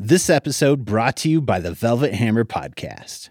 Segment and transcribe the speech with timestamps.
[0.00, 3.30] This episode brought to you by the Velvet Hammer Podcast.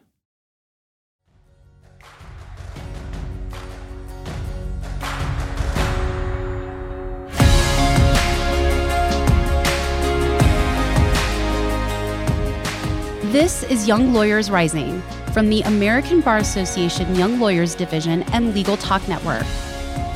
[13.32, 18.76] This is Young Lawyers Rising from the American Bar Association Young Lawyers Division and Legal
[18.76, 19.46] Talk Network.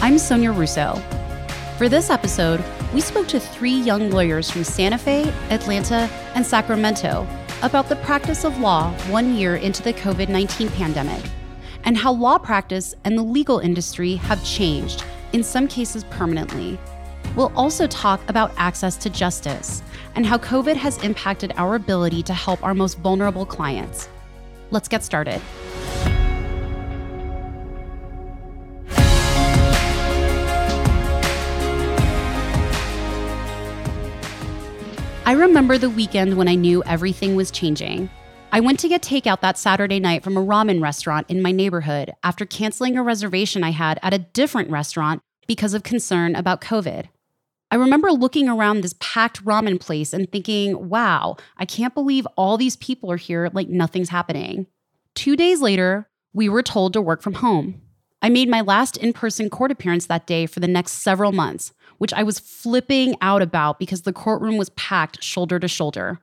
[0.01, 0.95] I'm Sonia Russo.
[1.77, 2.61] For this episode,
[2.93, 7.25] we spoke to three young lawyers from Santa Fe, Atlanta, and Sacramento
[7.61, 11.23] about the practice of law one year into the COVID 19 pandemic
[11.83, 16.77] and how law practice and the legal industry have changed, in some cases permanently.
[17.35, 19.81] We'll also talk about access to justice
[20.15, 24.09] and how COVID has impacted our ability to help our most vulnerable clients.
[24.69, 25.41] Let's get started.
[35.31, 38.09] I remember the weekend when I knew everything was changing.
[38.51, 42.11] I went to get takeout that Saturday night from a ramen restaurant in my neighborhood
[42.21, 47.05] after canceling a reservation I had at a different restaurant because of concern about COVID.
[47.71, 52.57] I remember looking around this packed ramen place and thinking, wow, I can't believe all
[52.57, 54.67] these people are here like nothing's happening.
[55.15, 57.81] Two days later, we were told to work from home.
[58.21, 61.71] I made my last in person court appearance that day for the next several months,
[62.01, 66.19] which I was flipping out about because the courtroom was packed shoulder to shoulder.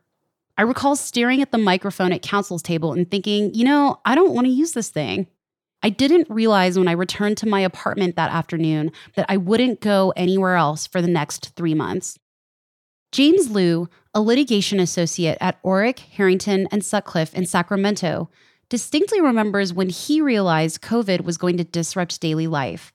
[0.56, 4.34] I recall staring at the microphone at counsel's table and thinking, you know, I don't
[4.34, 5.28] want to use this thing.
[5.80, 10.12] I didn't realize when I returned to my apartment that afternoon that I wouldn't go
[10.16, 12.18] anywhere else for the next three months.
[13.12, 18.28] James Liu, a litigation associate at Orrick, Herrington, and Sutcliffe in Sacramento,
[18.68, 22.92] distinctly remembers when he realized COVID was going to disrupt daily life.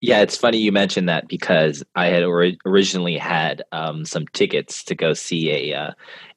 [0.00, 4.84] Yeah, it's funny you mentioned that because I had or- originally had um, some tickets
[4.84, 5.90] to go see a uh,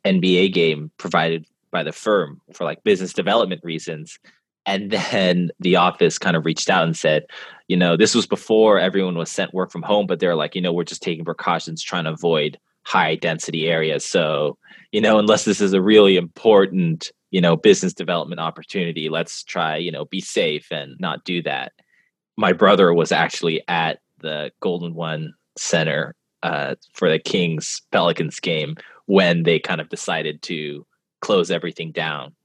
[0.05, 4.19] NBA game provided by the firm for like business development reasons.
[4.65, 7.25] And then the office kind of reached out and said,
[7.67, 10.61] you know, this was before everyone was sent work from home, but they're like, you
[10.61, 14.05] know, we're just taking precautions trying to avoid high density areas.
[14.05, 14.57] So,
[14.93, 19.75] you know, unless this is a really important, you know, business development opportunity, let's try,
[19.75, 21.73] you know, be safe and not do that
[22.37, 28.75] my brother was actually at the Golden One Center uh, for the Kings Pelicans game
[29.05, 30.85] when they kind of decided to
[31.21, 32.35] close everything down.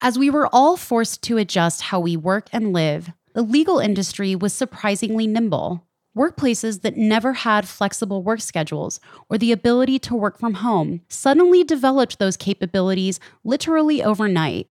[0.00, 4.34] As we were all forced to adjust how we work and live, the legal industry
[4.34, 5.86] was surprisingly nimble.
[6.16, 11.64] Workplaces that never had flexible work schedules or the ability to work from home suddenly
[11.64, 14.68] developed those capabilities literally overnight.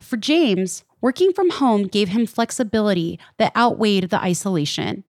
[0.00, 5.04] For James, working from home gave him flexibility that outweighed the isolation.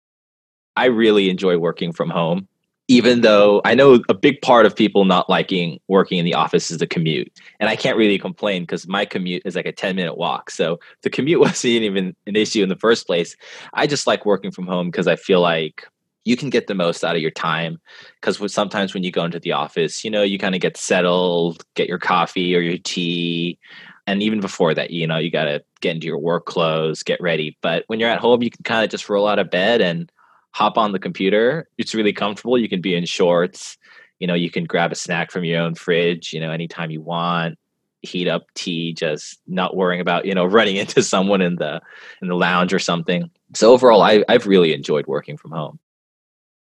[0.75, 2.47] I really enjoy working from home,
[2.87, 6.69] even though I know a big part of people not liking working in the office
[6.69, 7.31] is the commute.
[7.59, 10.51] And I can't really complain because my commute is like a 10 minute walk.
[10.51, 13.35] So the commute wasn't even an issue in the first place.
[13.73, 15.87] I just like working from home because I feel like
[16.25, 17.79] you can get the most out of your time
[18.19, 21.63] because sometimes when you go into the office you know you kind of get settled
[21.75, 23.57] get your coffee or your tea
[24.07, 27.21] and even before that you know you got to get into your work clothes get
[27.21, 29.81] ready but when you're at home you can kind of just roll out of bed
[29.81, 30.11] and
[30.57, 31.69] hop on the computer.
[31.77, 32.57] It's really comfortable.
[32.57, 33.77] You can be in shorts.
[34.19, 37.01] You know you can grab a snack from your own fridge you know anytime you
[37.01, 37.59] want.
[38.01, 41.79] Heat up tea just not worrying about you know running into someone in the
[42.21, 43.29] in the lounge or something.
[43.53, 45.79] So overall I, i've really enjoyed working from home.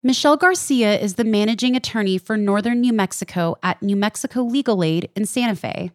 [0.04, 5.10] Michelle Garcia is the managing attorney for Northern New Mexico at New Mexico Legal Aid
[5.16, 5.92] in Santa Fe.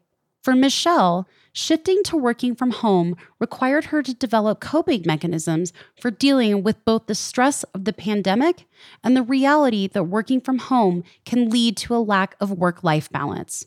[0.47, 6.63] For Michelle, shifting to working from home required her to develop coping mechanisms for dealing
[6.63, 8.65] with both the stress of the pandemic
[9.03, 13.11] and the reality that working from home can lead to a lack of work life
[13.11, 13.67] balance.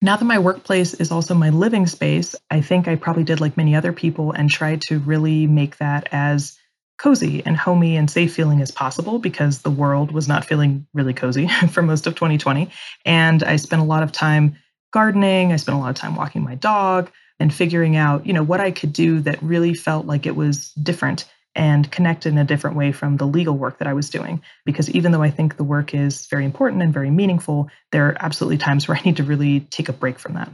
[0.00, 3.58] Now that my workplace is also my living space, I think I probably did like
[3.58, 6.58] many other people and tried to really make that as
[6.96, 11.12] cozy and homey and safe feeling as possible because the world was not feeling really
[11.12, 12.70] cozy for most of 2020.
[13.04, 14.56] And I spent a lot of time
[14.92, 15.52] gardening.
[15.52, 17.10] I spent a lot of time walking my dog
[17.40, 20.70] and figuring out, you know, what I could do that really felt like it was
[20.74, 21.24] different
[21.54, 24.40] and connected in a different way from the legal work that I was doing.
[24.64, 28.16] Because even though I think the work is very important and very meaningful, there are
[28.20, 30.50] absolutely times where I need to really take a break from that.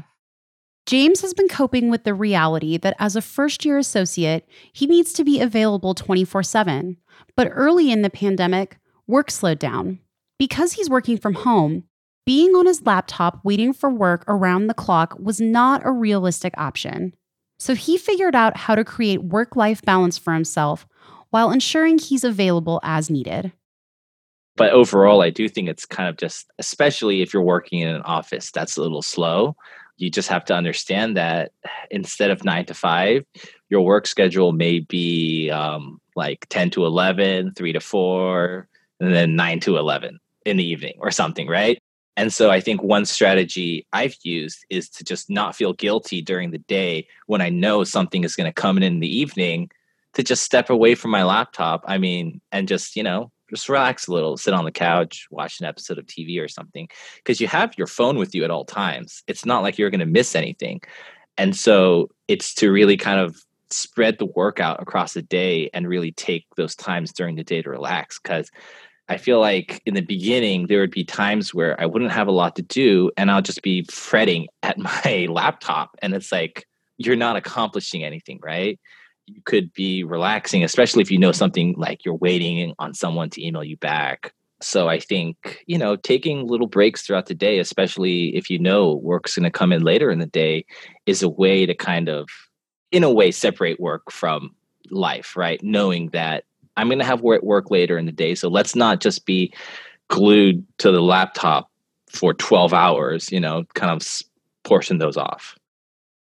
[0.87, 5.13] James has been coping with the reality that as a first year associate, he needs
[5.13, 6.97] to be available 24 7.
[7.37, 9.99] But early in the pandemic, work slowed down.
[10.39, 11.85] Because he's working from home,
[12.29, 17.15] being on his laptop waiting for work around the clock was not a realistic option.
[17.59, 20.87] So he figured out how to create work life balance for himself
[21.31, 23.51] while ensuring he's available as needed.
[24.57, 28.03] But overall, I do think it's kind of just, especially if you're working in an
[28.03, 29.57] office, that's a little slow.
[29.97, 31.53] You just have to understand that
[31.91, 33.25] instead of nine to five,
[33.71, 38.69] your work schedule may be um, like 10 to 11, 3 to 4,
[39.01, 41.79] and then 9 to 11 in the evening or something, right?
[42.19, 46.51] And so I think one strategy I've used is to just not feel guilty during
[46.51, 49.71] the day when I know something is going to come in in the evening
[50.15, 51.85] to just step away from my laptop.
[51.87, 55.61] I mean, and just, you know, just relax a little, sit on the couch, watch
[55.61, 56.89] an episode of TV or something.
[57.19, 59.23] Because you have your phone with you at all times.
[59.29, 60.81] It's not like you're going to miss anything.
[61.37, 63.37] And so it's to really kind of
[63.71, 67.71] spread the workout across the day and really take those times during the day to
[67.71, 68.19] relax.
[68.19, 68.51] Because
[69.09, 72.33] I feel like in the beginning, there would be times where I wouldn't have a
[72.33, 75.97] lot to do and I'll just be fretting at my laptop.
[76.03, 76.67] And it's like,
[76.99, 78.79] you're not accomplishing anything, right?
[79.27, 83.47] You could be relaxing, especially if you know something like you're waiting on someone to
[83.47, 84.33] email you back.
[84.61, 88.95] So I think, you know, taking little breaks throughout the day, especially if you know
[88.97, 90.65] work's going to come in later in the day,
[91.07, 92.29] is a way to kind of,
[92.91, 94.57] in a way, separate work from
[94.91, 95.63] life, right?
[95.63, 96.45] Knowing that
[96.79, 98.37] I'm going to have work later in the day.
[98.37, 99.53] So let's not just be
[100.09, 101.71] glued to the laptop
[102.09, 104.07] for 12 hours, you know, kind of
[104.63, 105.57] portion those off.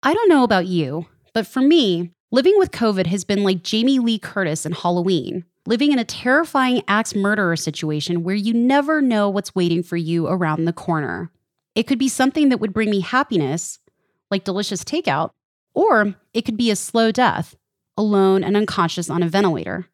[0.02, 3.98] I don't know about you, but for me, living with COVID has been like Jamie
[3.98, 9.28] Lee Curtis in Halloween, living in a terrifying axe murderer situation where you never know
[9.28, 11.31] what's waiting for you around the corner.
[11.75, 13.78] It could be something that would bring me happiness,
[14.31, 15.31] like delicious takeout,
[15.75, 17.54] or it could be a slow death,
[17.96, 19.86] alone and unconscious on a ventilator.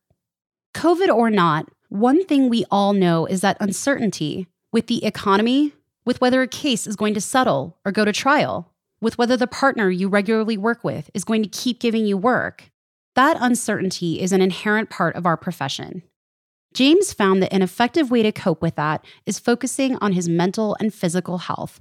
[0.77, 5.73] COVID or not, one thing we all know is that uncertainty with the economy,
[6.05, 8.71] with whether a case is going to settle or go to trial,
[9.01, 12.71] with whether the partner you regularly work with is going to keep giving you work,
[13.15, 16.03] that uncertainty is an inherent part of our profession.
[16.75, 20.77] James found that an effective way to cope with that is focusing on his mental
[20.79, 21.81] and physical health.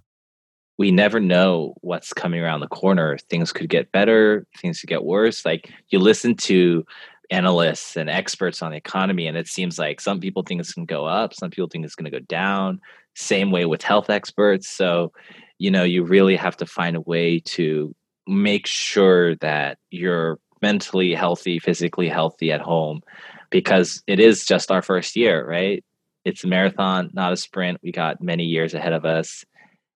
[0.78, 3.18] We never know what's coming around the corner.
[3.18, 5.44] Things could get better, things could get worse.
[5.44, 6.86] Like you listen to
[7.32, 10.88] analysts and experts on the economy and it seems like some people think it's going
[10.88, 12.80] to go up some people think it's going to go down.
[13.16, 14.68] Same way with health experts.
[14.68, 15.12] So
[15.58, 17.96] you know you really have to find a way to
[18.28, 23.02] make sure that you're mentally healthy physically healthy at home
[23.50, 25.84] because it is just our first year right?
[26.26, 27.80] It's a marathon not a sprint.
[27.84, 29.46] We got many years ahead of us.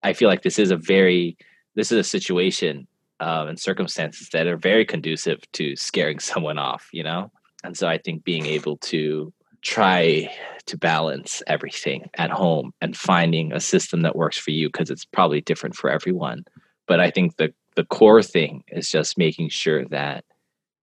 [0.04, 1.38] I feel like this is a very
[1.75, 2.88] this is a situation
[3.19, 7.31] um, and circumstances that are very conducive to scaring someone off, you know?
[7.63, 10.33] And so I think being able to try
[10.66, 15.04] to balance everything at home and finding a system that works for you because it's
[15.04, 16.45] probably different for everyone.
[16.88, 20.25] But I think the the core thing is just making sure that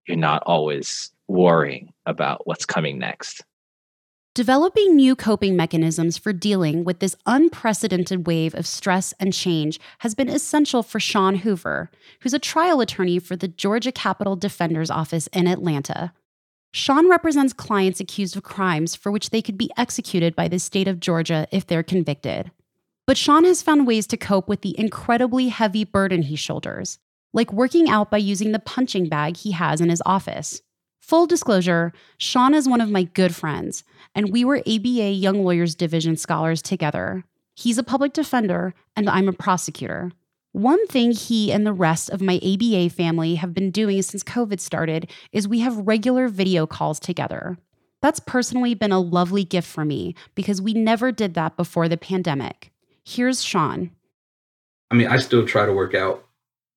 [0.07, 3.45] you're not always worrying about what's coming next.
[4.37, 10.15] Developing new coping mechanisms for dealing with this unprecedented wave of stress and change has
[10.15, 11.91] been essential for Sean Hoover,
[12.21, 16.13] who's a trial attorney for the Georgia Capital Defender's Office in Atlanta.
[16.75, 20.87] Sean represents clients accused of crimes for which they could be executed by the state
[20.87, 22.51] of Georgia if they're convicted.
[23.07, 26.99] But Sean has found ways to cope with the incredibly heavy burden he shoulders,
[27.33, 30.61] like working out by using the punching bag he has in his office.
[31.07, 33.85] Full disclosure, Sean is one of my good friends,
[34.17, 37.23] and we were ABA Young Lawyers Division scholars together.
[37.55, 40.11] He's a public defender, and I'm a prosecutor.
[40.51, 44.59] One thing he and the rest of my ABA family have been doing since COVID
[44.59, 47.57] started is we have regular video calls together.
[48.03, 51.97] That's personally been a lovely gift for me because we never did that before the
[51.97, 52.73] pandemic.
[53.05, 53.93] Here's Sean.
[54.91, 56.25] I mean, I still try to work out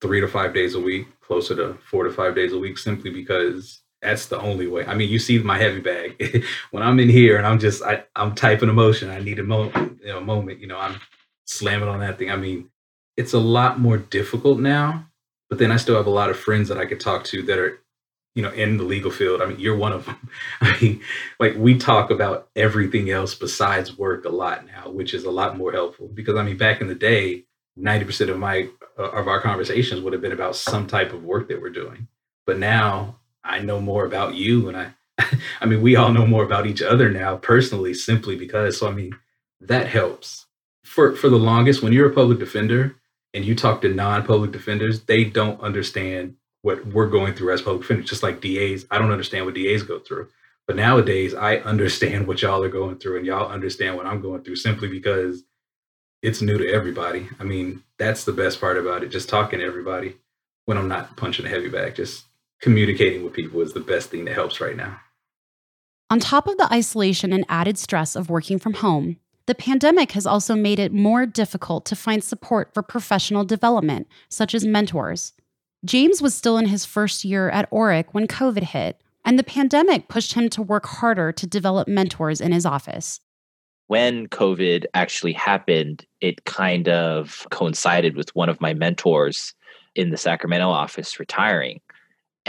[0.02, 3.10] three to five days a week, closer to four to five days a week, simply
[3.10, 4.86] because that's the only way.
[4.86, 8.04] I mean, you see my heavy bag when I'm in here and I'm just I,
[8.16, 9.10] I'm typing emotion.
[9.10, 10.60] I need a moment, you know, moment.
[10.60, 11.00] You know, I'm
[11.46, 12.32] slamming on that thing.
[12.32, 12.70] I mean,
[13.18, 15.06] it's a lot more difficult now.
[15.50, 17.58] But then I still have a lot of friends that I could talk to that
[17.58, 17.80] are,
[18.36, 19.42] you know, in the legal field.
[19.42, 20.30] I mean, you're one of them.
[20.62, 21.02] I mean,
[21.40, 25.58] like we talk about everything else besides work a lot now, which is a lot
[25.58, 26.08] more helpful.
[26.08, 27.44] Because I mean, back in the day,
[27.76, 31.24] ninety percent of my uh, of our conversations would have been about some type of
[31.24, 32.08] work that we're doing.
[32.46, 33.19] But now
[33.50, 34.94] I know more about you and I
[35.62, 38.92] I mean we all know more about each other now personally simply because so I
[38.92, 39.18] mean
[39.62, 40.46] that helps.
[40.84, 42.96] For for the longest when you're a public defender
[43.34, 47.82] and you talk to non-public defenders, they don't understand what we're going through as public
[47.82, 48.86] defenders just like DAs.
[48.90, 50.30] I don't understand what DAs go through.
[50.68, 54.44] But nowadays I understand what y'all are going through and y'all understand what I'm going
[54.44, 55.44] through simply because
[56.22, 57.30] it's new to everybody.
[57.40, 59.10] I mean, that's the best part about it.
[59.10, 60.18] Just talking to everybody
[60.66, 62.26] when I'm not punching a heavy bag, just
[62.62, 65.00] communicating with people is the best thing that helps right now.
[66.10, 70.26] On top of the isolation and added stress of working from home, the pandemic has
[70.26, 75.34] also made it more difficult to find support for professional development, such as mentors.
[75.86, 80.08] James was still in his first year at Orrick when COVID hit, and the pandemic
[80.08, 83.22] pushed him to work harder to develop mentors in his office.
[83.88, 89.56] When COVID actually happened, it kind of coincided with one of my mentors
[89.96, 91.82] in the Sacramento office retiring.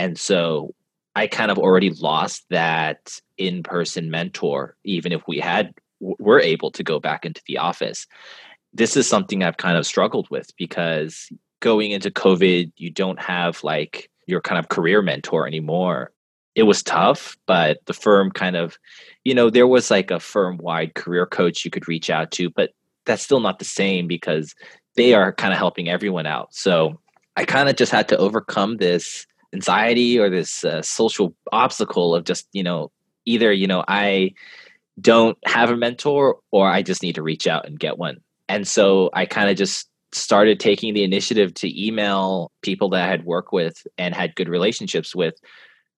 [0.00, 0.74] And so
[1.14, 6.70] I kind of already lost that in person mentor, even if we had were able
[6.70, 8.06] to go back into the office.
[8.72, 11.30] This is something I've kind of struggled with because
[11.60, 16.12] going into COVID, you don't have like your kind of career mentor anymore.
[16.54, 18.78] It was tough, but the firm kind of,
[19.24, 22.48] you know, there was like a firm wide career coach you could reach out to,
[22.48, 22.70] but
[23.04, 24.54] that's still not the same because
[24.96, 26.54] they are kind of helping everyone out.
[26.54, 26.98] So
[27.36, 32.24] I kind of just had to overcome this anxiety or this uh, social obstacle of
[32.24, 32.90] just you know
[33.24, 34.32] either you know i
[35.00, 38.18] don't have a mentor or i just need to reach out and get one.
[38.48, 43.08] And so i kind of just started taking the initiative to email people that i
[43.08, 45.34] had worked with and had good relationships with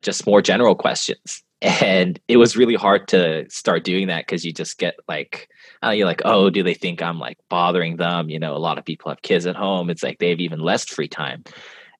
[0.03, 1.43] just more general questions.
[1.63, 5.49] And it was really hard to start doing that because you just get like
[5.85, 8.29] uh, you're like oh do they think i'm like bothering them?
[8.31, 9.89] You know a lot of people have kids at home.
[9.89, 11.45] It's like they have even less free time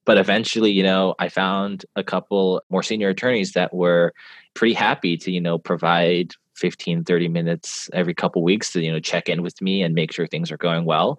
[0.05, 4.13] but eventually, you know, I found a couple more senior attorneys that were
[4.55, 9.01] pretty happy to, you know, provide 15, 30 minutes every couple weeks to, you know,
[9.01, 11.19] check in with me and make sure things are going well.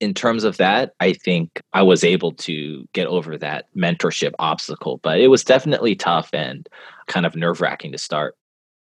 [0.00, 4.98] In terms of that, I think I was able to get over that mentorship obstacle,
[5.02, 6.68] but it was definitely tough and
[7.06, 8.36] kind of nerve wracking to start.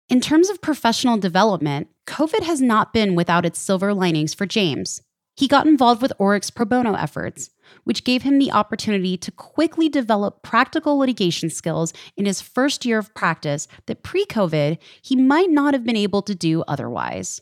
[0.08, 5.02] In terms of professional development, COVID has not been without its silver linings for James.
[5.38, 7.50] He got involved with Orrick's pro bono efforts,
[7.84, 12.98] which gave him the opportunity to quickly develop practical litigation skills in his first year
[12.98, 17.40] of practice that pre COVID he might not have been able to do otherwise.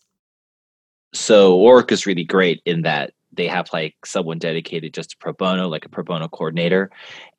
[1.15, 5.33] So, Orrick is really great in that they have like someone dedicated just to pro
[5.33, 6.91] bono, like a pro bono coordinator.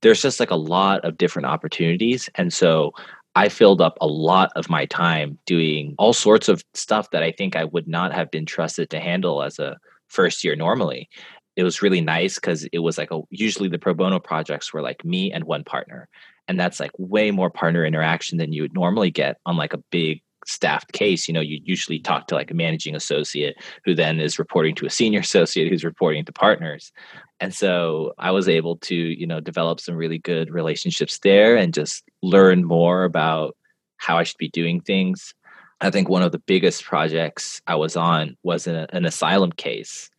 [0.02, 2.32] There's just like a lot of different opportunities.
[2.34, 2.94] And so
[3.36, 7.32] I filled up a lot of my time doing all sorts of stuff that I
[7.32, 11.10] think I would not have been trusted to handle as a first year normally
[11.58, 14.82] it was really nice because it was like a usually the pro bono projects were
[14.82, 16.08] like me and one partner
[16.48, 19.84] and that's like way more partner interaction than you would normally get on like a
[19.92, 24.20] big staffed case you know you usually talk to like a managing associate who then
[24.20, 26.94] is reporting to a senior associate who's reporting to partners
[27.42, 31.74] and so i was able to you know develop some really good relationships there and
[31.74, 33.58] just learn more about
[33.98, 35.34] how i should be doing things
[35.80, 40.10] I think one of the biggest projects I was on was an, an asylum case.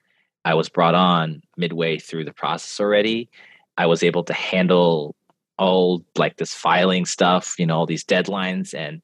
[0.44, 3.28] I was brought on midway through the process already.
[3.76, 5.14] I was able to handle
[5.58, 8.72] all like this filing stuff, you know, all these deadlines.
[8.72, 9.02] And,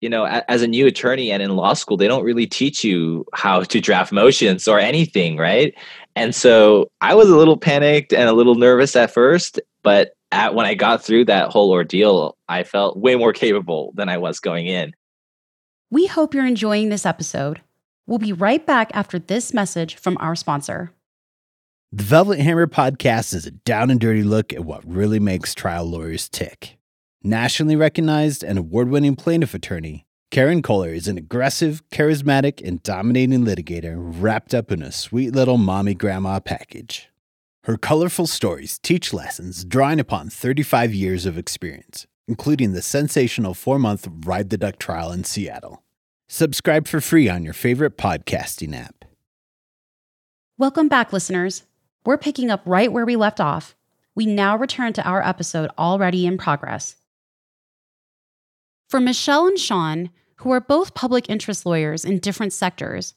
[0.00, 3.24] you know, as a new attorney and in law school, they don't really teach you
[3.32, 5.72] how to draft motions or anything, right?
[6.16, 10.54] And so I was a little panicked and a little nervous at first, but at,
[10.54, 14.40] when I got through that whole ordeal, I felt way more capable than I was
[14.40, 14.92] going in.
[15.88, 17.60] We hope you're enjoying this episode.
[18.08, 20.90] We'll be right back after this message from our sponsor.
[21.92, 25.84] The Velvet Hammer podcast is a down and dirty look at what really makes trial
[25.84, 26.76] lawyers tick.
[27.22, 33.44] Nationally recognized and award winning plaintiff attorney, Karen Koehler is an aggressive, charismatic, and dominating
[33.44, 37.10] litigator wrapped up in a sweet little mommy grandma package.
[37.62, 43.78] Her colorful stories teach lessons drawing upon 35 years of experience including the sensational four
[43.78, 45.82] month Ride the Duck trial in Seattle.
[46.28, 49.04] Subscribe for free on your favorite podcasting app.
[50.58, 51.64] Welcome back, listeners.
[52.04, 53.76] We're picking up right where we left off.
[54.14, 56.96] We now return to our episode already in progress.
[58.88, 63.14] For Michelle and Sean, who are both public interest lawyers in different sectors,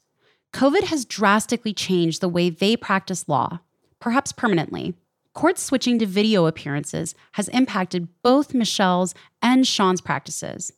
[0.52, 3.60] COVID has drastically changed the way they practice law,
[4.00, 4.94] perhaps permanently.
[5.40, 10.70] Court switching to video appearances has impacted both Michelle's and Sean's practices.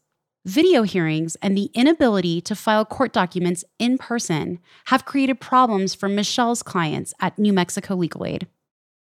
[0.47, 6.09] Video hearings and the inability to file court documents in person have created problems for
[6.09, 8.47] Michelle's clients at New Mexico Legal Aid.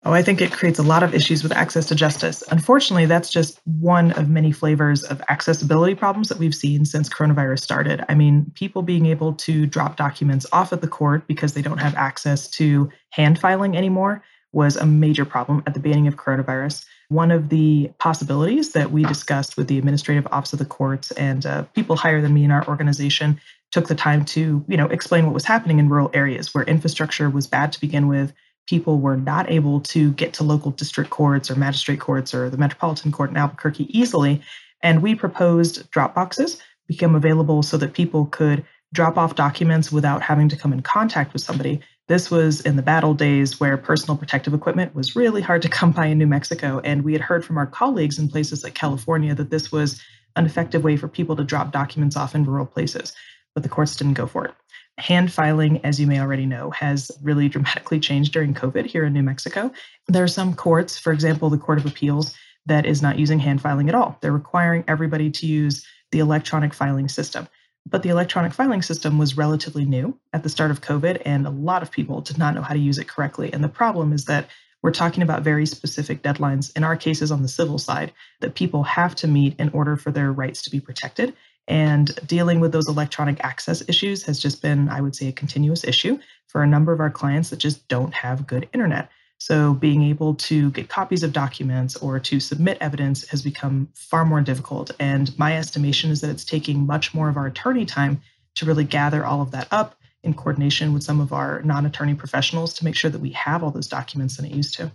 [0.06, 2.42] Oh, I think it creates a lot of issues with access to justice.
[2.50, 7.60] Unfortunately, that's just one of many flavors of accessibility problems that we've seen since coronavirus
[7.60, 8.02] started.
[8.08, 11.82] I mean, people being able to drop documents off at the court because they don't
[11.82, 14.22] have access to hand filing anymore
[14.54, 16.84] was a major problem at the beginning of coronavirus.
[17.08, 21.44] One of the possibilities that we discussed with the administrative office of the courts and
[21.44, 23.40] uh, people higher than me in our organization
[23.72, 27.28] took the time to, you know, explain what was happening in rural areas where infrastructure
[27.28, 28.32] was bad to begin with.
[28.66, 32.56] People were not able to get to local district courts or magistrate courts or the
[32.56, 34.40] Metropolitan Court in Albuquerque easily.
[34.82, 40.22] And we proposed drop boxes become available so that people could drop off documents without
[40.22, 41.80] having to come in contact with somebody.
[42.06, 45.90] This was in the battle days where personal protective equipment was really hard to come
[45.90, 46.80] by in New Mexico.
[46.84, 50.00] And we had heard from our colleagues in places like California that this was
[50.36, 53.14] an effective way for people to drop documents off in rural places.
[53.54, 54.54] But the courts didn't go for it.
[54.98, 59.14] Hand filing, as you may already know, has really dramatically changed during COVID here in
[59.14, 59.72] New Mexico.
[60.06, 62.34] There are some courts, for example, the Court of Appeals,
[62.66, 64.18] that is not using hand filing at all.
[64.20, 67.48] They're requiring everybody to use the electronic filing system.
[67.86, 71.50] But the electronic filing system was relatively new at the start of COVID, and a
[71.50, 73.52] lot of people did not know how to use it correctly.
[73.52, 74.48] And the problem is that
[74.82, 78.82] we're talking about very specific deadlines, in our cases on the civil side, that people
[78.82, 81.34] have to meet in order for their rights to be protected.
[81.66, 85.84] And dealing with those electronic access issues has just been, I would say, a continuous
[85.84, 89.08] issue for a number of our clients that just don't have good internet.
[89.44, 94.24] So, being able to get copies of documents or to submit evidence has become far
[94.24, 94.90] more difficult.
[94.98, 98.22] And my estimation is that it's taking much more of our attorney time
[98.54, 102.14] to really gather all of that up in coordination with some of our non attorney
[102.14, 104.90] professionals to make sure that we have all those documents than it used to.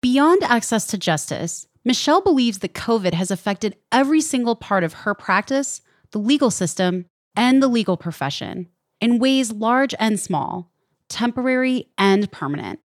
[0.00, 5.12] Beyond access to justice, Michelle believes that COVID has affected every single part of her
[5.12, 5.82] practice,
[6.12, 7.04] the legal system,
[7.36, 10.70] and the legal profession in ways large and small,
[11.10, 12.80] temporary and permanent.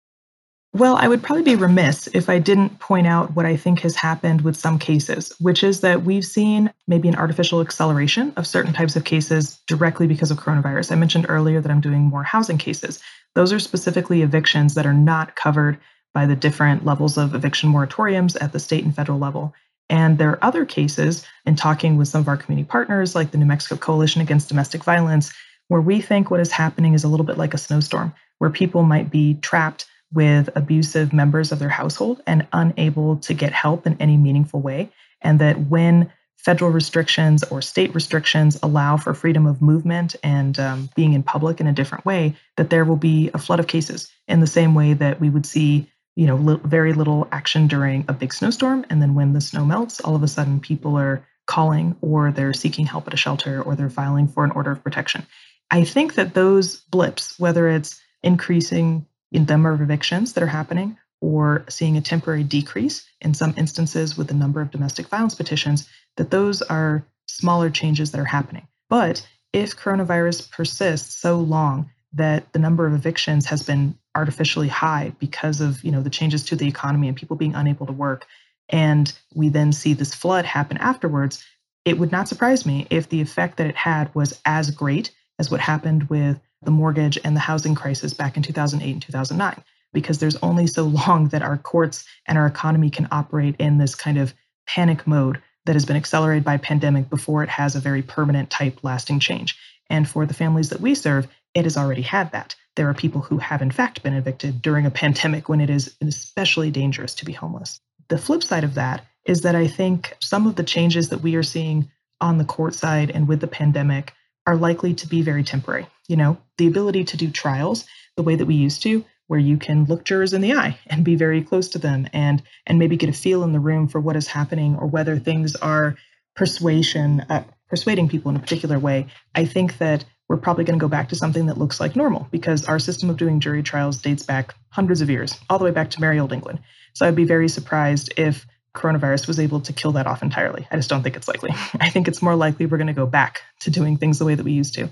[0.75, 3.97] Well, I would probably be remiss if I didn't point out what I think has
[3.97, 8.75] happened with some cases, which is that we've seen maybe an artificial acceleration of certain
[8.75, 10.93] types of cases directly because of coronavirus.
[10.93, 13.01] I mentioned earlier that I'm doing more housing cases.
[13.35, 15.79] Those are specifically evictions that are not covered
[16.13, 19.55] by the different levels of eviction moratoriums at the state and federal level.
[19.89, 23.39] And there are other cases, in talking with some of our community partners, like the
[23.39, 25.33] New Mexico Coalition Against Domestic Violence,
[25.69, 28.83] where we think what is happening is a little bit like a snowstorm, where people
[28.83, 33.97] might be trapped with abusive members of their household and unable to get help in
[34.01, 34.91] any meaningful way.
[35.21, 40.89] And that when federal restrictions or state restrictions allow for freedom of movement and um,
[40.95, 44.11] being in public in a different way, that there will be a flood of cases
[44.27, 48.05] in the same way that we would see, you know, li- very little action during
[48.09, 48.87] a big snowstorm.
[48.89, 52.53] And then when the snow melts, all of a sudden people are calling or they're
[52.53, 55.27] seeking help at a shelter or they're filing for an order of protection.
[55.71, 60.49] I think that those blips, whether it's increasing in the number of evictions that are
[60.49, 65.35] happening or seeing a temporary decrease in some instances with the number of domestic violence
[65.35, 68.67] petitions, that those are smaller changes that are happening.
[68.89, 75.13] But if coronavirus persists so long that the number of evictions has been artificially high
[75.19, 78.27] because of you know the changes to the economy and people being unable to work
[78.69, 81.45] and we then see this flood happen afterwards
[81.85, 85.51] it would not surprise me if the effect that it had was as great as
[85.51, 90.19] what happened with the mortgage and the housing crisis back in 2008 and 2009 because
[90.19, 94.19] there's only so long that our courts and our economy can operate in this kind
[94.19, 94.35] of
[94.67, 98.81] panic mode that has been accelerated by pandemic before it has a very permanent type
[98.83, 99.59] lasting change.
[99.91, 102.55] And for the families that we serve, it has already had that.
[102.77, 105.95] There are people who have in fact been evicted during a pandemic when it is
[106.01, 107.81] especially dangerous to be homeless.
[108.09, 111.35] The flip side of that is that I think some of the changes that we
[111.35, 111.91] are seeing
[112.21, 114.15] on the court side and with the pandemic
[114.47, 115.87] are likely to be very temporary.
[116.09, 117.85] You know, the ability to do trials
[118.17, 121.05] the way that we used to, where you can look jurors in the eye and
[121.05, 124.01] be very close to them and and maybe get a feel in the room for
[124.01, 125.97] what is happening or whether things are
[126.35, 129.07] persuasion uh, persuading people in a particular way.
[129.35, 132.29] I think that we're probably going to go back to something that looks like normal
[132.31, 135.71] because our system of doing jury trials dates back hundreds of years, all the way
[135.71, 136.61] back to merry old England.
[136.95, 140.67] So I'd be very surprised if coronavirus was able to kill that off entirely.
[140.71, 141.51] I just don't think it's likely.
[141.81, 144.35] I think it's more likely we're going to go back to doing things the way
[144.35, 144.91] that we used to.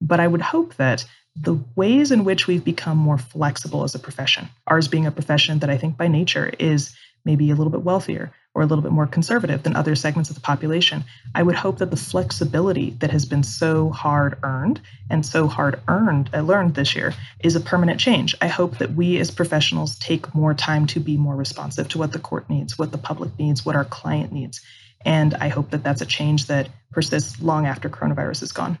[0.00, 1.04] But I would hope that
[1.36, 5.60] the ways in which we've become more flexible as a profession, ours being a profession
[5.60, 8.92] that I think by nature is maybe a little bit wealthier or a little bit
[8.92, 11.04] more conservative than other segments of the population.
[11.34, 14.80] I would hope that the flexibility that has been so hard earned
[15.10, 18.34] and so hard earned uh, learned this year is a permanent change.
[18.40, 22.12] I hope that we as professionals take more time to be more responsive to what
[22.12, 24.60] the court needs, what the public needs, what our client needs.
[25.04, 28.78] And I hope that that's a change that persists long after coronavirus is gone.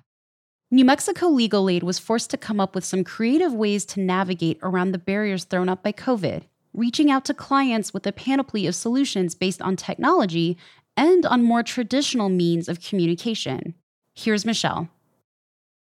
[0.70, 4.58] New Mexico Legal Aid was forced to come up with some creative ways to navigate
[4.62, 6.42] around the barriers thrown up by COVID
[6.74, 10.56] reaching out to clients with a panoply of solutions based on technology
[10.96, 13.74] and on more traditional means of communication.
[14.14, 14.88] Here's Michelle.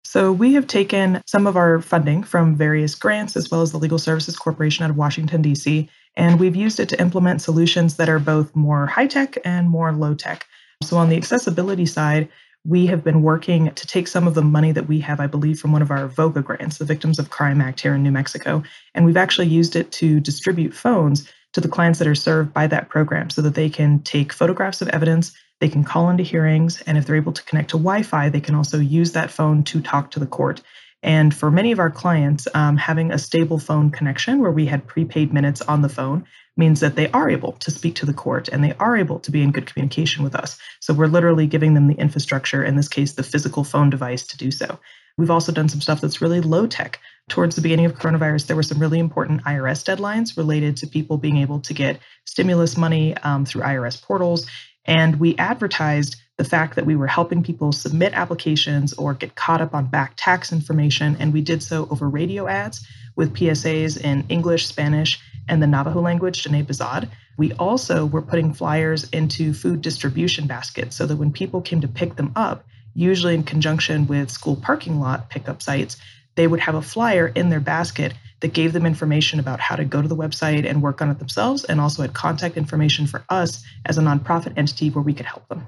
[0.04, 3.78] So, we have taken some of our funding from various grants as well as the
[3.78, 8.10] Legal Services Corporation out of Washington, D.C., and we've used it to implement solutions that
[8.10, 10.46] are both more high tech and more low tech.
[10.84, 12.28] So, on the accessibility side,
[12.64, 15.60] we have been working to take some of the money that we have, I believe,
[15.60, 18.64] from one of our VOCA grants, the Victims of Crime Act here in New Mexico,
[18.94, 22.68] and we've actually used it to distribute phones to the clients that are served by
[22.68, 26.82] that program so that they can take photographs of evidence, They can call into hearings,
[26.82, 29.64] and if they're able to connect to Wi Fi, they can also use that phone
[29.66, 30.62] to talk to the court.
[31.04, 34.88] And for many of our clients, um, having a stable phone connection where we had
[34.88, 36.26] prepaid minutes on the phone
[36.62, 39.32] means that they are able to speak to the court and they are able to
[39.32, 40.60] be in good communication with us.
[40.80, 44.38] So we're literally giving them the infrastructure, in this case, the physical phone device to
[44.38, 44.80] do so.
[45.18, 47.00] We've also done some stuff that's really low tech.
[47.30, 51.18] Towards the beginning of coronavirus, there were some really important IRS deadlines related to people
[51.18, 54.46] being able to get stimulus money um, through IRS portals.
[54.86, 59.62] And we advertised the fact that we were helping people submit applications or get caught
[59.62, 61.18] up on back tax information.
[61.20, 66.02] And we did so over radio ads with PSAs in English, Spanish, and the Navajo
[66.02, 67.10] language, Diné Bizaad.
[67.38, 71.88] We also were putting flyers into food distribution baskets so that when people came to
[71.88, 75.98] pick them up, usually in conjunction with school parking lot pickup sites,
[76.36, 79.86] they would have a flyer in their basket that gave them information about how to
[79.86, 83.24] go to the website and work on it themselves, and also had contact information for
[83.30, 85.68] us as a nonprofit entity where we could help them.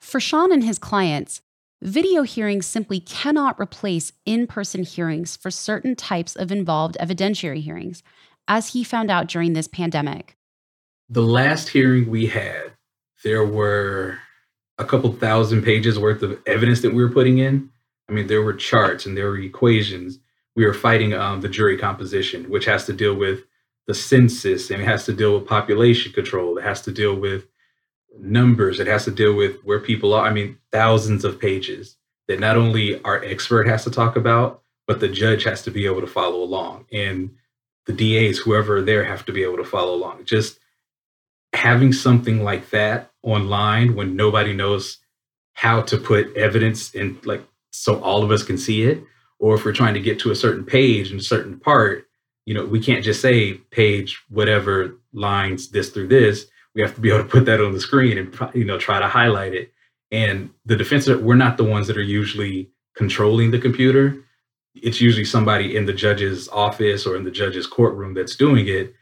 [0.00, 1.42] For Sean and his clients,
[1.82, 8.02] video hearings simply cannot replace in person hearings for certain types of involved evidentiary hearings,
[8.50, 10.36] as he found out during this pandemic.
[11.08, 12.72] The last hearing we had,
[13.22, 14.18] there were
[14.76, 17.70] a couple thousand pages worth of evidence that we were putting in.
[18.08, 20.18] I mean, there were charts and there were equations.
[20.56, 23.44] We were fighting um, the jury composition, which has to deal with
[23.86, 26.58] the census and it has to deal with population control.
[26.58, 27.46] It has to deal with
[28.18, 28.80] numbers.
[28.80, 30.26] It has to deal with where people are.
[30.26, 34.98] I mean, thousands of pages that not only our expert has to talk about, but
[34.98, 36.86] the judge has to be able to follow along.
[36.92, 37.30] And
[37.96, 40.24] the DAs, whoever there, have to be able to follow along.
[40.24, 40.58] Just
[41.52, 44.98] having something like that online when nobody knows
[45.54, 49.02] how to put evidence in, like, so all of us can see it,
[49.38, 52.06] or if we're trying to get to a certain page and a certain part,
[52.46, 56.46] you know, we can't just say page whatever lines this through this.
[56.74, 58.98] We have to be able to put that on the screen and you know try
[58.98, 59.72] to highlight it.
[60.10, 64.24] And the defense we're not the ones that are usually controlling the computer
[64.74, 68.94] it's usually somebody in the judge's office or in the judge's courtroom that's doing it.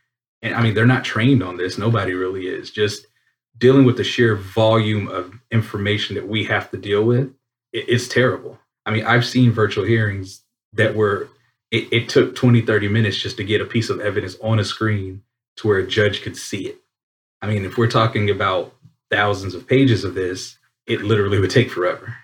[0.43, 1.79] And i mean they're not trained on this.
[1.79, 2.71] Nobody really is.
[2.71, 3.07] Just
[3.57, 7.33] dealing with the sheer volume of information that we have to deal with
[7.73, 8.59] it's terrible.
[8.87, 11.29] I mean i've seen virtual hearings that were
[11.71, 14.65] it, it took 20 30 minutes just to get a piece of evidence on a
[14.65, 15.23] screen
[15.57, 16.81] to where a judge could see it.
[17.43, 18.75] I mean, if we're talking about
[19.11, 22.17] thousands of pages of this, it literally would take forever.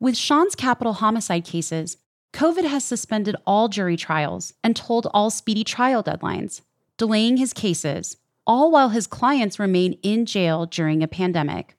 [0.00, 1.96] With Sean's capital homicide cases,
[2.32, 6.62] COVID has suspended all jury trials and tolled all speedy trial deadlines,
[6.96, 8.16] delaying his cases,
[8.46, 11.76] all while his clients remain in jail during a pandemic.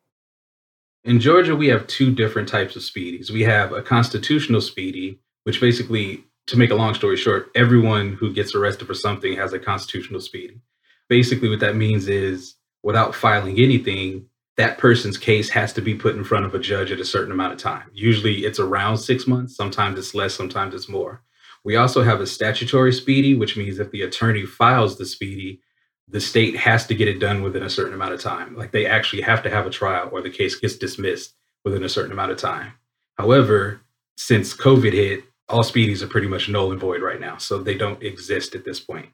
[1.04, 3.30] In Georgia, we have two different types of speedies.
[3.30, 8.34] We have a constitutional speedy, which basically, to make a long story short, everyone who
[8.34, 10.62] gets arrested for something has a constitutional speedy
[11.10, 14.26] basically what that means is without filing anything,
[14.58, 17.32] that person's case has to be put in front of a judge at a certain
[17.32, 17.90] amount of time.
[17.94, 21.22] Usually it's around six months, sometimes it's less, sometimes it's more.
[21.64, 25.62] We also have a statutory speedy, which means if the attorney files the speedy,
[26.08, 28.56] the state has to get it done within a certain amount of time.
[28.56, 31.90] Like they actually have to have a trial or the case gets dismissed within a
[31.90, 32.74] certain amount of time.
[33.18, 33.82] However,
[34.18, 37.38] since COVID hit, all speedies are pretty much null and void right now.
[37.38, 39.10] So they don't exist at this point.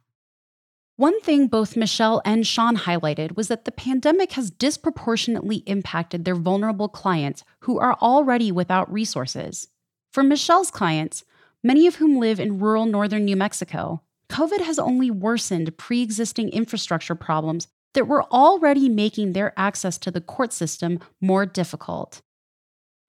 [1.00, 6.36] One thing both Michelle and Sean highlighted was that the pandemic has disproportionately impacted their
[6.36, 9.70] vulnerable clients who are already without resources.
[10.12, 11.24] For Michelle's clients,
[11.64, 16.50] many of whom live in rural northern New Mexico, COVID has only worsened pre existing
[16.50, 22.22] infrastructure problems that were already making their access to the court system more difficult.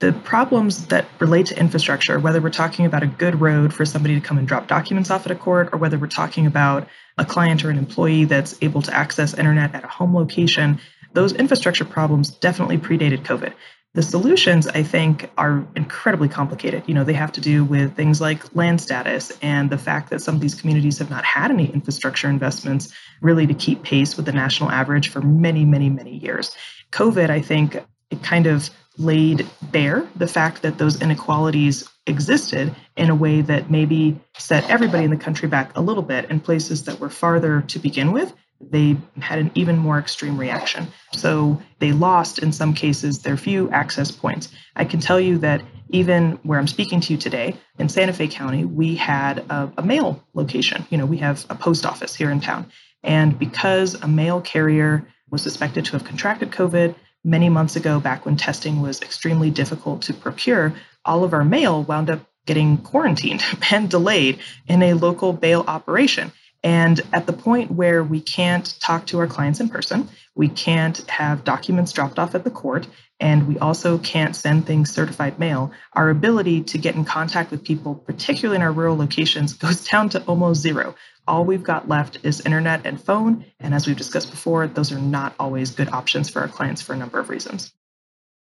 [0.00, 4.14] The problems that relate to infrastructure, whether we're talking about a good road for somebody
[4.14, 7.24] to come and drop documents off at a court, or whether we're talking about a
[7.26, 10.80] client or an employee that's able to access internet at a home location,
[11.12, 13.52] those infrastructure problems definitely predated COVID.
[13.92, 16.84] The solutions, I think, are incredibly complicated.
[16.86, 20.22] You know, they have to do with things like land status and the fact that
[20.22, 24.24] some of these communities have not had any infrastructure investments really to keep pace with
[24.24, 26.56] the national average for many, many, many years.
[26.90, 27.76] COVID, I think,
[28.10, 33.70] it kind of laid bare the fact that those inequalities existed in a way that
[33.70, 36.30] maybe set everybody in the country back a little bit.
[36.30, 40.88] In places that were farther to begin with they had an even more extreme reaction.
[41.12, 44.48] So they lost in some cases their few access points.
[44.76, 48.28] I can tell you that even where i'm speaking to you today in santa fe
[48.28, 50.86] county we had a, a mail location.
[50.90, 52.70] You know we have a post office here in town.
[53.02, 58.24] And because a mail carrier was suspected to have contracted covid many months ago, back
[58.24, 63.42] when testing was extremely difficult to procure, all of our mail wound up getting quarantined
[63.70, 66.32] and delayed in a local bail operation.
[66.62, 70.98] And at the point where we can't talk to our clients in person, we can't
[71.08, 72.86] have documents dropped off at the court,
[73.18, 77.64] and we also can't send things certified mail, our ability to get in contact with
[77.64, 80.94] people, particularly in our rural locations, goes down to almost zero.
[81.30, 83.44] All we've got left is internet and phone.
[83.60, 86.92] And as we've discussed before, those are not always good options for our clients for
[86.92, 87.72] a number of reasons.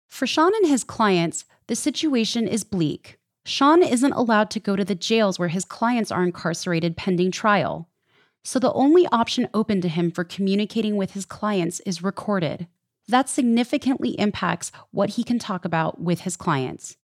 [0.08, 3.20] For Sean and his clients, the situation is bleak.
[3.46, 7.88] Sean isn't allowed to go to the jails where his clients are incarcerated pending trial.
[8.44, 12.66] So the only option open to him for communicating with his clients is recorded.
[13.08, 16.98] That significantly impacts what he can talk about with his clients.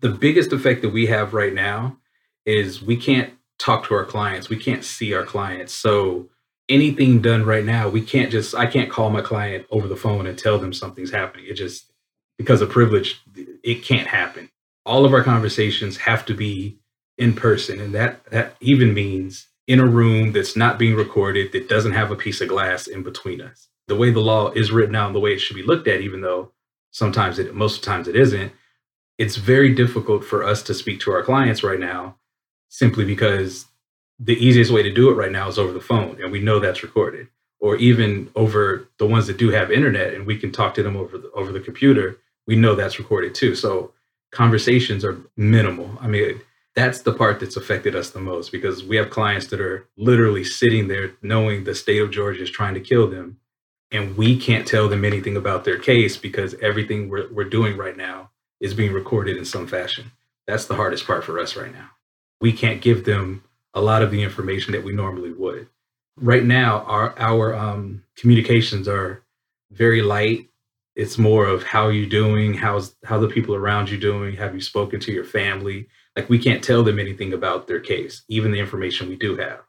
[0.00, 1.98] The biggest effect that we have right now
[2.46, 5.72] is we can't talk to our clients, we can't see our clients.
[5.72, 6.28] So
[6.68, 10.26] anything done right now, we can't just, I can't call my client over the phone
[10.26, 11.46] and tell them something's happening.
[11.48, 11.92] It just,
[12.38, 13.20] because of privilege,
[13.62, 14.48] it can't happen.
[14.86, 16.78] All of our conversations have to be
[17.18, 17.80] in person.
[17.80, 22.10] And that, that even means in a room that's not being recorded, that doesn't have
[22.10, 23.68] a piece of glass in between us.
[23.88, 26.22] The way the law is written out, the way it should be looked at, even
[26.22, 26.52] though
[26.92, 28.52] sometimes it, most of the times it isn't,
[29.18, 32.16] it's very difficult for us to speak to our clients right now
[32.70, 33.66] simply because
[34.18, 36.58] the easiest way to do it right now is over the phone and we know
[36.58, 37.28] that's recorded
[37.60, 40.96] or even over the ones that do have internet and we can talk to them
[40.96, 43.92] over the, over the computer we know that's recorded too so
[44.32, 46.40] conversations are minimal i mean
[46.74, 50.44] that's the part that's affected us the most because we have clients that are literally
[50.44, 53.38] sitting there knowing the state of Georgia is trying to kill them.
[53.92, 57.96] And we can't tell them anything about their case because everything we're, we're doing right
[57.96, 58.30] now
[58.60, 60.12] is being recorded in some fashion.
[60.46, 61.90] That's the hardest part for us right now.
[62.40, 65.68] We can't give them a lot of the information that we normally would.
[66.16, 69.22] Right now, our, our um, communications are
[69.70, 70.48] very light.
[70.96, 72.54] It's more of how are you doing?
[72.54, 74.36] How's how the people around you doing?
[74.36, 75.88] Have you spoken to your family?
[76.16, 79.60] Like we can't tell them anything about their case, even the information we do have.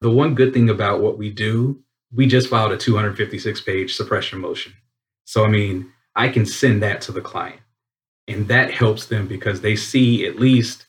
[0.00, 4.40] The one good thing about what we do, we just filed a 256 page suppression
[4.40, 4.72] motion.
[5.24, 7.60] So, I mean, I can send that to the client
[8.28, 10.85] and that helps them because they see at least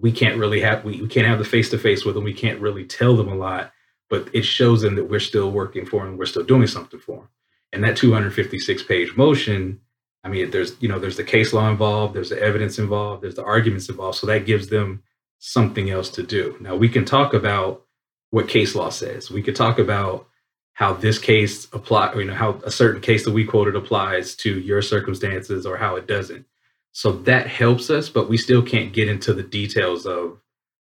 [0.00, 2.24] we can't really have, we, we can't have the face to face with them.
[2.24, 3.72] We can't really tell them a lot,
[4.08, 6.16] but it shows them that we're still working for them.
[6.16, 7.28] We're still doing something for them.
[7.72, 9.80] And that 256 page motion
[10.22, 13.36] I mean, there's you know there's the case law involved, there's the evidence involved, there's
[13.36, 15.02] the arguments involved, so that gives them
[15.38, 16.56] something else to do.
[16.60, 17.84] Now we can talk about
[18.30, 19.30] what case law says.
[19.30, 20.26] We could talk about
[20.74, 24.60] how this case apply, you know, how a certain case that we quoted applies to
[24.60, 26.46] your circumstances or how it doesn't.
[26.92, 30.40] So that helps us, but we still can't get into the details of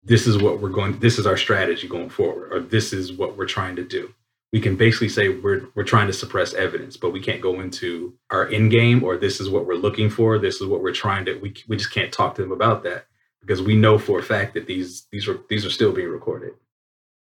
[0.04, 3.38] this is what we're going, this is our strategy going forward, or this is what
[3.38, 4.14] we're trying to do
[4.52, 8.14] we can basically say we're we're trying to suppress evidence, but we can't go into
[8.30, 10.38] our end game or this is what we're looking for.
[10.38, 11.36] This is what we're trying to.
[11.40, 13.06] We we just can't talk to them about that
[13.40, 16.52] because we know for a fact that these these are these are still being recorded.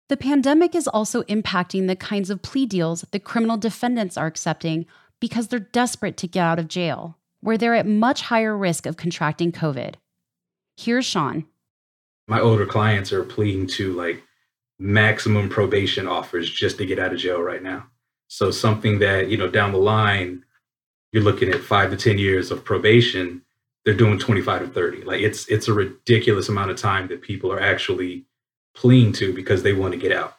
[0.08, 4.86] The pandemic is also impacting the kinds of plea deals that criminal defendants are accepting
[5.20, 8.96] because they're desperate to get out of jail, where they're at much higher risk of
[8.96, 9.94] contracting COVID.
[10.76, 11.46] Here's Sean.
[12.28, 14.22] My older clients are pleading to like
[14.78, 17.86] maximum probation offers just to get out of jail right now.
[18.28, 20.44] So something that, you know, down the line,
[21.12, 23.42] you're looking at five to 10 years of probation,
[23.84, 25.02] they're doing 25 to 30.
[25.02, 28.26] Like it's it's a ridiculous amount of time that people are actually
[28.74, 30.36] pleading to because they want to get out.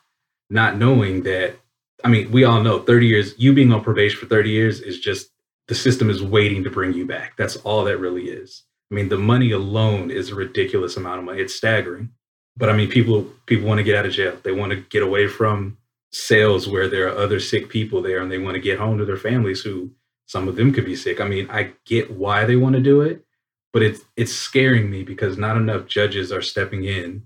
[0.49, 1.55] Not knowing that,
[2.03, 4.99] I mean, we all know 30 years, you being on probation for 30 years is
[4.99, 5.30] just
[5.71, 7.37] the system is waiting to bring you back.
[7.37, 8.63] That's all that really is.
[8.91, 11.39] I mean, the money alone is a ridiculous amount of money.
[11.39, 12.09] It's staggering.
[12.57, 14.37] But I mean, people people want to get out of jail.
[14.43, 15.77] They want to get away from
[16.11, 19.05] cells where there are other sick people there, and they want to get home to
[19.05, 19.61] their families.
[19.61, 19.91] Who
[20.25, 21.21] some of them could be sick.
[21.21, 23.23] I mean, I get why they want to do it,
[23.71, 27.25] but it's it's scaring me because not enough judges are stepping in,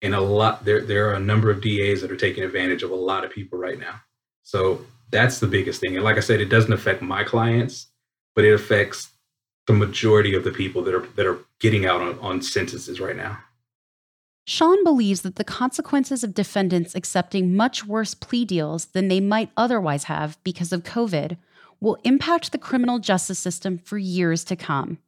[0.00, 2.92] and a lot there there are a number of DAs that are taking advantage of
[2.92, 4.00] a lot of people right now.
[4.44, 5.96] So that's the biggest thing.
[5.96, 7.88] And like I said, it doesn't affect my clients,
[8.34, 9.10] but it affects
[9.66, 13.16] the majority of the people that are that are getting out on, on sentences right
[13.16, 13.38] now.
[14.46, 19.50] Sean believes that the consequences of defendants accepting much worse plea deals than they might
[19.56, 21.36] otherwise have because of COVID
[21.80, 24.98] will impact the criminal justice system for years to come.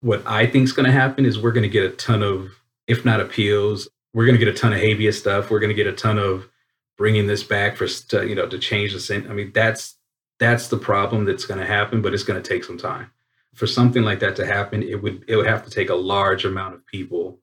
[0.00, 2.50] What I think is going to happen is we're going to get a ton of,
[2.86, 5.50] if not appeals, we're going to get a ton of habeas stuff.
[5.50, 6.48] We're going to get a ton of
[6.98, 9.30] bringing this back for, to, you know, to change the sentence.
[9.30, 9.94] I mean, that's
[10.38, 13.10] that's the problem that's going to happen, but it's going to take some time.
[13.54, 16.44] For something like that to happen, it would it would have to take a large
[16.44, 17.38] amount of people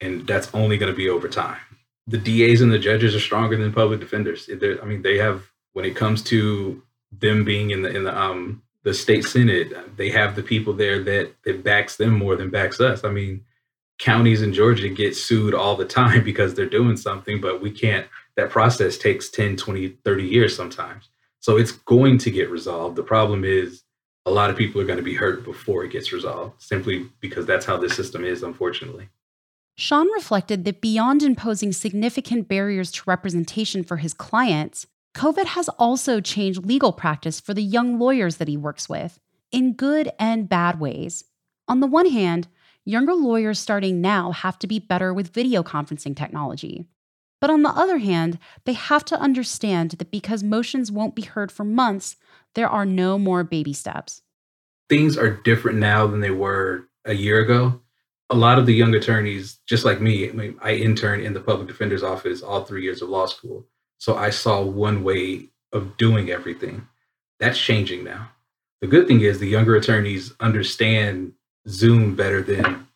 [0.00, 1.60] and that's only going to be over time.
[2.06, 4.48] The DAs and the judges are stronger than public defenders.
[4.60, 5.42] They're, I mean, they have
[5.72, 10.10] when it comes to them being in the in the um the state senate, they
[10.10, 13.04] have the people there that that backs them more than backs us.
[13.04, 13.44] I mean,
[13.98, 18.06] counties in Georgia get sued all the time because they're doing something, but we can't.
[18.40, 21.10] That process takes 10, 20, 30 years sometimes.
[21.40, 22.96] So it's going to get resolved.
[22.96, 23.82] The problem is
[24.26, 27.46] a lot of people are going to be hurt before it gets resolved, simply because
[27.46, 29.08] that's how this system is, unfortunately.
[29.76, 36.20] Sean reflected that beyond imposing significant barriers to representation for his clients, COVID has also
[36.20, 39.18] changed legal practice for the young lawyers that he works with
[39.52, 41.24] in good and bad ways.
[41.66, 42.48] On the one hand,
[42.84, 46.86] younger lawyers starting now have to be better with video conferencing technology.
[47.40, 51.50] But on the other hand, they have to understand that because motions won't be heard
[51.50, 52.16] for months,
[52.54, 54.22] there are no more baby steps.
[54.88, 57.80] Things are different now than they were a year ago.
[58.28, 61.40] A lot of the young attorneys, just like me, I, mean, I interned in the
[61.40, 63.66] public defender's office all three years of law school.
[63.98, 66.86] So I saw one way of doing everything.
[67.38, 68.30] That's changing now.
[68.80, 71.32] The good thing is the younger attorneys understand
[71.68, 72.86] Zoom better than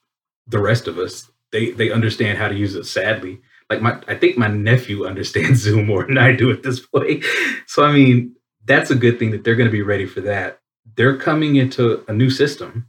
[0.47, 1.31] the rest of us.
[1.53, 3.41] They they understand how to use it sadly.
[3.71, 7.25] Like my I think my nephew understands Zoom more than I do at this point.
[7.67, 10.61] So I mean, that's a good thing that they're going to be ready for that.
[10.97, 12.89] They're coming into a new system,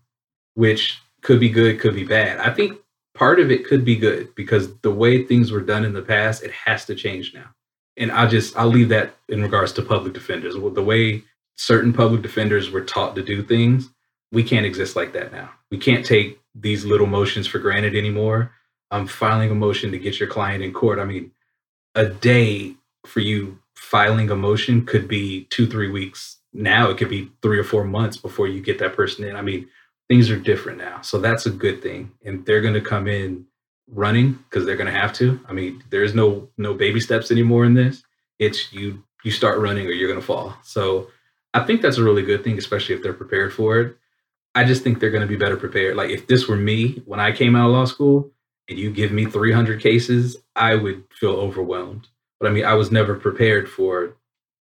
[0.53, 2.39] which could be good, could be bad.
[2.39, 2.79] I think
[3.15, 6.43] part of it could be good because the way things were done in the past,
[6.43, 7.49] it has to change now.
[7.97, 10.55] And I'll just I'll leave that in regards to public defenders.
[10.55, 11.23] The way
[11.55, 13.89] certain public defenders were taught to do things,
[14.31, 15.49] we can't exist like that now.
[15.71, 18.51] We can't take these little motions for granted anymore.
[18.91, 20.99] I'm filing a motion to get your client in court.
[20.99, 21.31] I mean,
[21.95, 26.37] a day for you filing a motion could be two, three weeks.
[26.53, 29.35] Now it could be three or four months before you get that person in.
[29.35, 29.67] I mean,
[30.07, 31.01] things are different now.
[31.01, 32.11] So that's a good thing.
[32.23, 33.45] And they're going to come in
[33.87, 35.39] running because they're going to have to.
[35.47, 38.03] I mean, there's no no baby steps anymore in this.
[38.39, 40.55] It's you you start running or you're going to fall.
[40.63, 41.09] So
[41.53, 43.97] I think that's a really good thing, especially if they're prepared for it.
[44.53, 45.95] I just think they're going to be better prepared.
[45.95, 48.31] Like if this were me when I came out of law school
[48.67, 52.07] you give me 300 cases, I would feel overwhelmed.
[52.39, 54.15] But I mean, I was never prepared for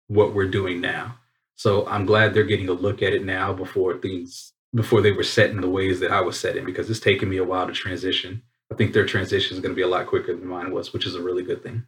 [0.07, 1.15] what we're doing now.
[1.55, 5.23] So I'm glad they're getting a look at it now before things before they were
[5.23, 7.65] set in the ways that I was set in because it's taken me a while
[7.65, 8.43] to transition.
[8.71, 11.07] I think their transition is going to be a lot quicker than mine was, which
[11.07, 11.85] is a really good thing.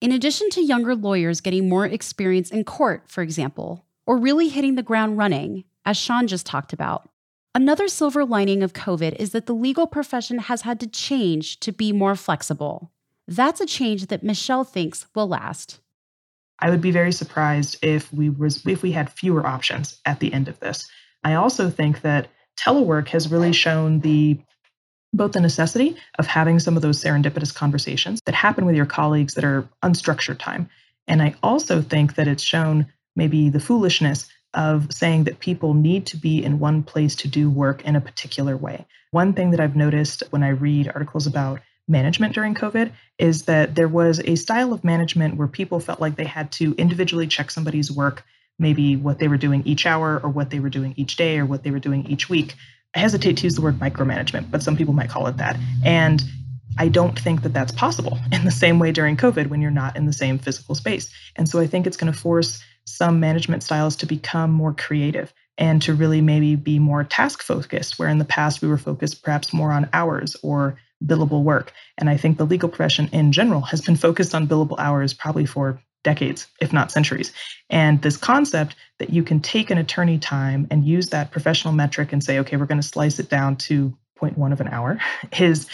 [0.00, 4.74] In addition to younger lawyers getting more experience in court, for example, or really hitting
[4.74, 7.08] the ground running, as Sean just talked about,
[7.54, 11.72] another silver lining of COVID is that the legal profession has had to change to
[11.72, 12.90] be more flexible.
[13.26, 15.80] That's a change that Michelle thinks will last.
[16.58, 20.32] I would be very surprised if we was if we had fewer options at the
[20.32, 20.88] end of this.
[21.22, 24.38] I also think that telework has really shown the
[25.12, 29.34] both the necessity of having some of those serendipitous conversations that happen with your colleagues
[29.34, 30.68] that are unstructured time.
[31.06, 36.06] And I also think that it's shown maybe the foolishness of saying that people need
[36.06, 38.86] to be in one place to do work in a particular way.
[39.10, 43.74] One thing that I've noticed when I read articles about management during COVID is that
[43.74, 47.50] there was a style of management where people felt like they had to individually check
[47.50, 48.24] somebody's work,
[48.58, 51.46] maybe what they were doing each hour or what they were doing each day or
[51.46, 52.54] what they were doing each week.
[52.94, 55.58] I hesitate to use the word micromanagement, but some people might call it that.
[55.84, 56.22] And
[56.78, 59.96] I don't think that that's possible in the same way during COVID when you're not
[59.96, 61.12] in the same physical space.
[61.36, 65.32] And so I think it's going to force some management styles to become more creative
[65.56, 69.22] and to really maybe be more task focused, where in the past we were focused
[69.22, 71.72] perhaps more on hours or billable work.
[71.98, 75.46] And I think the legal profession in general has been focused on billable hours probably
[75.46, 77.32] for decades, if not centuries.
[77.70, 82.12] And this concept that you can take an attorney time and use that professional metric
[82.12, 85.00] and say, okay, we're going to slice it down to 0.1 of an hour
[85.38, 85.66] is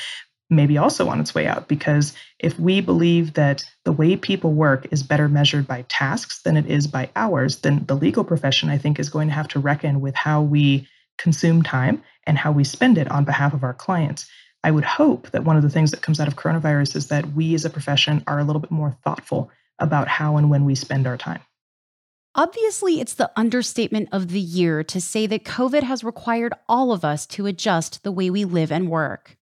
[0.50, 4.86] maybe also on its way out because if we believe that the way people work
[4.90, 8.76] is better measured by tasks than it is by hours, then the legal profession, I
[8.76, 12.64] think, is going to have to reckon with how we consume time and how we
[12.64, 14.28] spend it on behalf of our clients.
[14.64, 17.32] I would hope that one of the things that comes out of coronavirus is that
[17.32, 20.74] we as a profession are a little bit more thoughtful about how and when we
[20.74, 21.40] spend our time.
[22.34, 27.04] Obviously, it's the understatement of the year to say that COVID has required all of
[27.04, 29.36] us to adjust the way we live and work.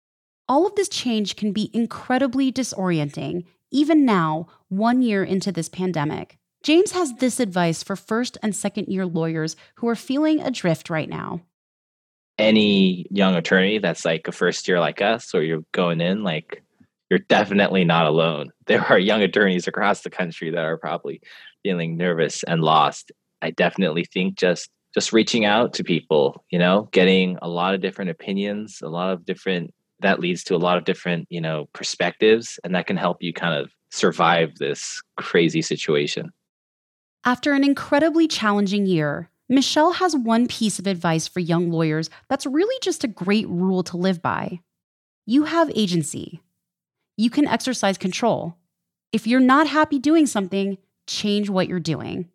[0.48, 6.38] All of this change can be incredibly disorienting, even now, one year into this pandemic.
[6.62, 11.08] James has this advice for first and second year lawyers who are feeling adrift right
[11.08, 11.42] now.
[12.38, 16.62] Any young attorney that's like a first year like us, or you're going in, like,
[17.10, 18.50] you're definitely not alone.
[18.66, 21.22] There are young attorneys across the country that are probably
[21.62, 23.12] feeling nervous and lost.
[23.40, 27.80] I definitely think just just reaching out to people, you know, getting a lot of
[27.80, 31.68] different opinions, a lot of different that leads to a lot of different you know
[31.72, 36.30] perspectives and that can help you kind of survive this crazy situation.
[37.24, 42.46] After an incredibly challenging year michelle has one piece of advice for young lawyers that's
[42.46, 44.60] really just a great rule to live by.
[45.26, 46.42] You have agency.
[47.16, 48.56] You can exercise control.
[49.12, 52.28] If you're not happy doing something, change what you're doing.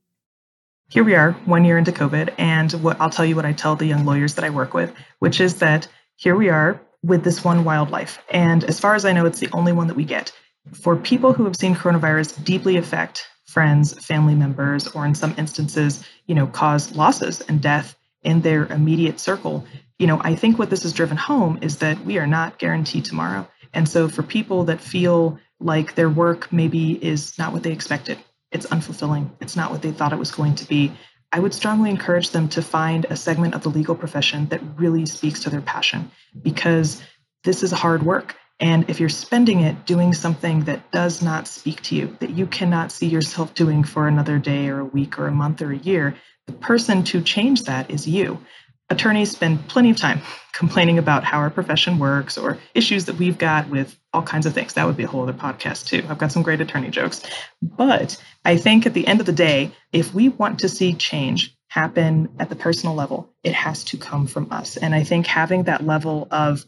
[0.89, 3.75] Here we are, one year into COVID, and what I'll tell you what I tell
[3.75, 5.87] the young lawyers that I work with, which is that
[6.17, 8.19] here we are with this one wildlife.
[8.31, 10.31] And as far as I know, it's the only one that we get.
[10.73, 16.03] For people who have seen coronavirus deeply affect friends, family members, or in some instances,
[16.25, 19.65] you know, cause losses and death in their immediate circle,
[19.99, 23.05] you know, I think what this has driven home is that we are not guaranteed
[23.05, 23.47] tomorrow.
[23.73, 28.17] And so for people that feel like their work maybe is not what they expected,
[28.51, 30.93] it's unfulfilling, it's not what they thought it was going to be,
[31.33, 35.07] I would strongly encourage them to find a segment of the legal profession that really
[35.07, 37.01] speaks to their passion because
[37.43, 38.35] this is hard work.
[38.59, 42.45] And if you're spending it doing something that does not speak to you, that you
[42.45, 45.77] cannot see yourself doing for another day or a week or a month or a
[45.77, 46.15] year,
[46.45, 48.39] the person to change that is you
[48.91, 50.21] attorneys spend plenty of time
[50.53, 54.53] complaining about how our profession works or issues that we've got with all kinds of
[54.53, 54.73] things.
[54.73, 56.05] That would be a whole other podcast, too.
[56.07, 57.21] I've got some great attorney jokes.
[57.61, 61.55] But I think at the end of the day, if we want to see change
[61.67, 64.77] happen at the personal level, it has to come from us.
[64.77, 66.63] And I think having that level of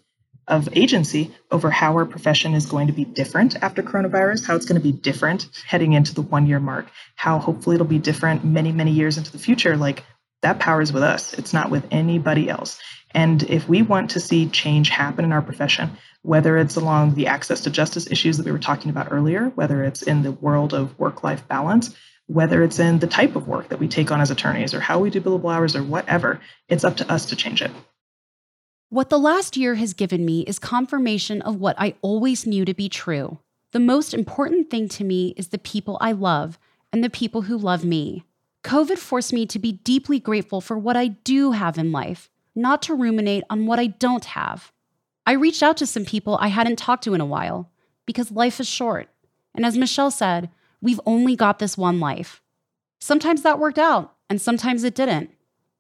[0.47, 4.65] of agency over how our profession is going to be different after coronavirus, how it's
[4.65, 8.45] going to be different heading into the one year mark, how hopefully it'll be different
[8.45, 9.75] many, many years into the future.
[9.75, 10.03] Like
[10.41, 12.79] that power is with us, it's not with anybody else.
[13.11, 15.91] And if we want to see change happen in our profession,
[16.25, 19.83] whether it's along the access to justice issues that we were talking about earlier, whether
[19.83, 21.95] it's in the world of work life balance,
[22.25, 24.97] whether it's in the type of work that we take on as attorneys or how
[24.97, 27.69] we do billable hours or whatever, it's up to us to change it.
[28.89, 32.73] What the last year has given me is confirmation of what I always knew to
[32.73, 33.37] be true.
[33.71, 36.57] The most important thing to me is the people I love
[36.91, 38.23] and the people who love me.
[38.63, 42.81] COVID forced me to be deeply grateful for what I do have in life, not
[42.83, 44.71] to ruminate on what I don't have.
[45.25, 47.71] I reached out to some people I hadn't talked to in a while
[48.05, 49.09] because life is short.
[49.55, 50.49] And as Michelle said,
[50.81, 52.41] we've only got this one life.
[52.99, 55.31] Sometimes that worked out, and sometimes it didn't.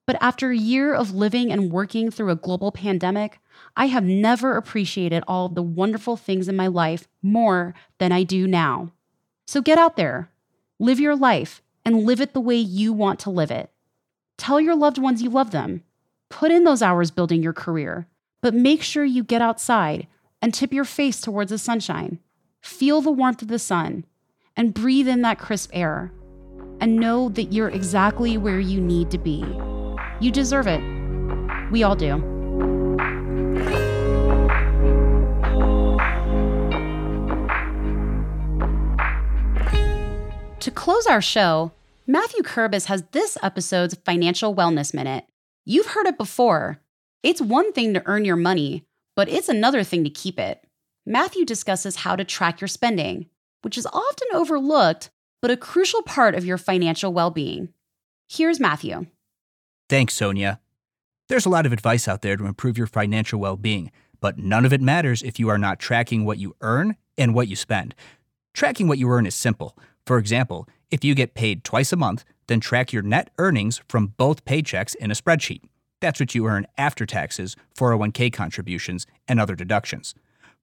[0.07, 3.39] But after a year of living and working through a global pandemic,
[3.75, 8.47] I have never appreciated all the wonderful things in my life more than I do
[8.47, 8.91] now.
[9.47, 10.29] So get out there,
[10.79, 13.71] live your life, and live it the way you want to live it.
[14.37, 15.83] Tell your loved ones you love them.
[16.29, 18.07] Put in those hours building your career,
[18.45, 20.05] but make sure you get outside
[20.39, 22.19] and tip your face towards the sunshine.
[22.61, 24.05] Feel the warmth of the sun
[24.55, 26.13] and breathe in that crisp air.
[26.79, 29.43] And know that you're exactly where you need to be.
[30.19, 30.79] You deserve it.
[31.71, 32.17] We all do.
[40.59, 41.71] To close our show,
[42.05, 45.25] Matthew Kerbis has this episode's Financial Wellness Minute.
[45.65, 46.79] You've heard it before.
[47.25, 50.63] It's one thing to earn your money, but it's another thing to keep it.
[51.07, 53.25] Matthew discusses how to track your spending,
[53.63, 55.09] which is often overlooked,
[55.41, 57.69] but a crucial part of your financial well being.
[58.29, 59.07] Here's Matthew.
[59.89, 60.59] Thanks, Sonia.
[61.27, 64.63] There's a lot of advice out there to improve your financial well being, but none
[64.63, 67.95] of it matters if you are not tracking what you earn and what you spend.
[68.53, 69.75] Tracking what you earn is simple.
[70.05, 74.13] For example, if you get paid twice a month, then track your net earnings from
[74.15, 75.61] both paychecks in a spreadsheet.
[76.05, 80.13] That's what you earn after taxes, 401k contributions, and other deductions.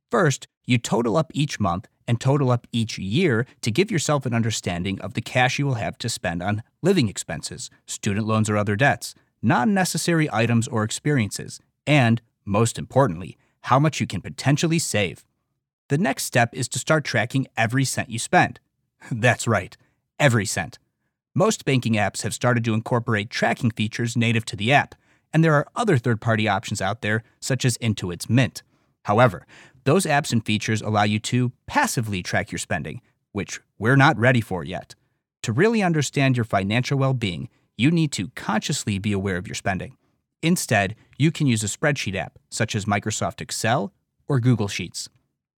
[0.09, 4.35] First, you total up each month and total up each year to give yourself an
[4.35, 8.57] understanding of the cash you will have to spend on living expenses, student loans, or
[8.57, 14.79] other debts, non necessary items or experiences, and, most importantly, how much you can potentially
[14.79, 15.25] save.
[15.89, 18.61] The next step is to start tracking every cent you spend.
[19.11, 19.77] That's right,
[20.21, 20.79] every cent.
[21.35, 24.95] Most banking apps have started to incorporate tracking features native to the app,
[25.33, 28.63] and there are other third party options out there, such as Intuit's Mint.
[29.05, 29.47] However,
[29.85, 33.01] those apps and features allow you to passively track your spending,
[33.33, 34.95] which we're not ready for yet.
[35.43, 39.55] To really understand your financial well being, you need to consciously be aware of your
[39.55, 39.97] spending.
[40.43, 43.93] Instead, you can use a spreadsheet app, such as Microsoft Excel
[44.29, 45.09] or Google Sheets.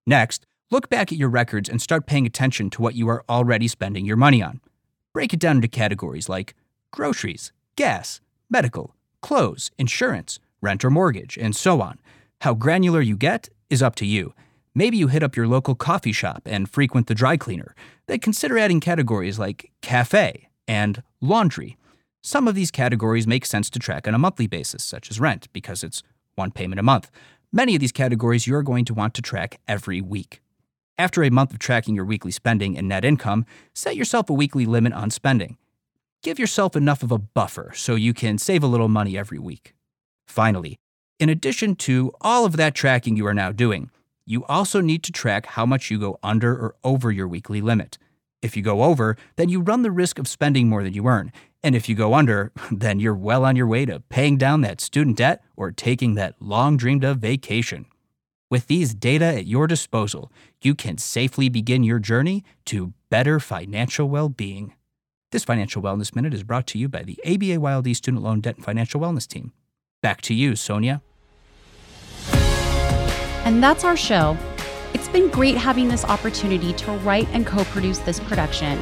[0.06, 3.68] Next, Look back at your records and start paying attention to what you are already
[3.68, 4.60] spending your money on.
[5.12, 6.54] Break it down into categories like
[6.90, 8.20] groceries, gas,
[8.50, 8.93] medical,
[9.24, 11.98] clothes, insurance, rent or mortgage, and so on.
[12.42, 14.34] How granular you get is up to you.
[14.74, 17.74] Maybe you hit up your local coffee shop and frequent the dry cleaner.
[18.06, 21.78] Then consider adding categories like cafe and laundry.
[22.20, 25.48] Some of these categories make sense to track on a monthly basis, such as rent,
[25.54, 26.02] because it's
[26.34, 27.10] one payment a month.
[27.50, 30.42] Many of these categories you're going to want to track every week.
[30.98, 34.66] After a month of tracking your weekly spending and net income, set yourself a weekly
[34.66, 35.56] limit on spending.
[36.24, 39.74] Give yourself enough of a buffer so you can save a little money every week.
[40.26, 40.78] Finally,
[41.18, 43.90] in addition to all of that tracking you are now doing,
[44.24, 47.98] You also need to track how much you go under or over your weekly limit.
[48.40, 51.30] If you go over, then you run the risk of spending more than you earn.
[51.62, 54.80] And if you go under, then you're well on your way to paying down that
[54.80, 57.84] student debt or taking that long dreamed of vacation.
[58.50, 64.08] With these data at your disposal, you can safely begin your journey to better financial
[64.08, 64.72] well being.
[65.34, 68.54] This Financial Wellness Minute is brought to you by the ABA YLD Student Loan Debt
[68.54, 69.50] and Financial Wellness Team.
[70.00, 71.02] Back to you, Sonia.
[73.44, 74.38] And that's our show.
[74.92, 78.80] It's been great having this opportunity to write and co produce this production.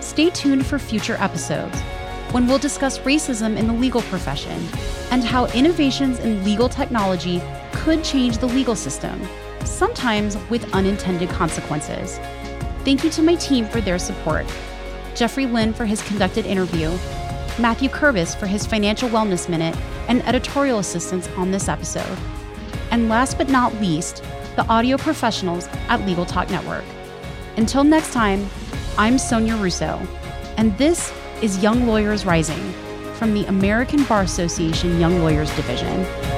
[0.00, 1.80] Stay tuned for future episodes
[2.30, 4.64] when we'll discuss racism in the legal profession
[5.10, 9.20] and how innovations in legal technology could change the legal system,
[9.64, 12.20] sometimes with unintended consequences.
[12.84, 14.46] Thank you to my team for their support
[15.14, 16.90] Jeffrey Lynn for his conducted interview,
[17.58, 19.76] Matthew Kerbis for his financial wellness minute
[20.08, 22.18] and editorial assistance on this episode.
[22.90, 24.24] And last but not least,
[24.56, 26.84] the audio professionals at Legal Talk Network.
[27.56, 28.48] Until next time,
[28.98, 30.00] I'm Sonia Russo,
[30.56, 31.12] and this
[31.42, 32.72] is Young Lawyers Rising
[33.14, 36.33] from the American Bar Association Young Lawyers Division.